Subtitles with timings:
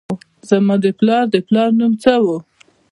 [0.49, 2.27] زما د پلار د پلار نوم څه و؟